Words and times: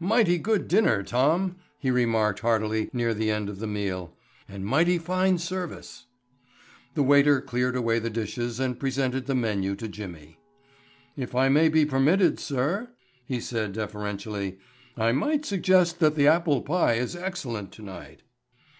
"Mighty 0.00 0.36
good 0.36 0.66
dinner, 0.66 1.04
Tom," 1.04 1.58
he 1.78 1.92
remarked 1.92 2.40
heartily 2.40 2.90
near 2.92 3.14
the 3.14 3.30
end 3.30 3.48
of 3.48 3.60
the 3.60 3.68
meal, 3.68 4.16
"and 4.48 4.66
mighty 4.66 4.98
fine 4.98 5.38
service." 5.38 6.06
The 6.94 7.04
waiter 7.04 7.40
cleared 7.40 7.76
away 7.76 8.00
the 8.00 8.10
dishes 8.10 8.58
and 8.58 8.80
presented 8.80 9.26
the 9.26 9.36
menu 9.36 9.76
to 9.76 9.86
Jimmy. 9.86 10.40
"If 11.16 11.36
I 11.36 11.48
may 11.50 11.68
be 11.68 11.86
permitted, 11.86 12.40
sir," 12.40 12.88
he 13.26 13.38
said 13.38 13.74
deferentially, 13.74 14.58
"I 14.96 15.12
might 15.12 15.44
suggest 15.46 16.00
that 16.00 16.16
the 16.16 16.26
apple 16.26 16.62
pie 16.62 16.94
is 16.94 17.14
excellent 17.14 17.70
tonight." 17.70 18.24